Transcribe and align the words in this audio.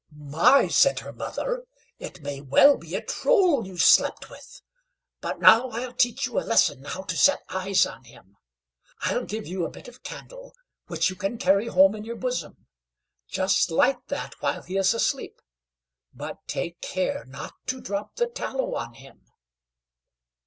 "My!" 0.15 0.67
said 0.67 1.01
her 1.01 1.13
mother; 1.13 1.65
"it 1.99 2.21
may 2.21 2.41
well 2.41 2.75
be 2.75 2.95
a 2.95 3.03
Troll 3.05 3.67
you 3.67 3.77
slept 3.77 4.31
with! 4.31 4.63
But 5.19 5.39
now 5.39 5.69
I'll 5.69 5.93
teach 5.93 6.25
you 6.25 6.39
a 6.39 6.41
lesson 6.41 6.85
how 6.85 7.03
to 7.03 7.15
set 7.15 7.43
eyes 7.49 7.85
on 7.85 8.05
him. 8.05 8.35
I'll 9.01 9.25
give 9.25 9.45
you 9.45 9.63
a 9.63 9.69
bit 9.69 9.87
of 9.87 10.01
candle, 10.01 10.55
which 10.87 11.11
you 11.11 11.15
can 11.15 11.37
carry 11.37 11.67
home 11.67 11.93
in 11.93 12.03
your 12.03 12.15
bosom; 12.17 12.65
just 13.27 13.69
light 13.69 14.07
that 14.07 14.33
while 14.41 14.63
he 14.63 14.75
is 14.75 14.95
asleep, 14.95 15.39
but 16.11 16.39
take 16.47 16.81
care 16.81 17.23
not 17.25 17.53
to 17.67 17.79
drop 17.79 18.15
the 18.15 18.25
tallow 18.25 18.73
on 18.73 18.95
him." 18.95 19.27